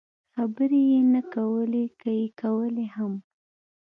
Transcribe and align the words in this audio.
خبرې 0.33 0.81
یې 0.91 0.99
نه 1.13 1.21
کولې، 1.33 1.85
که 1.99 2.09
یې 2.19 2.27
کولای 2.41 2.87
هم. 2.95 3.13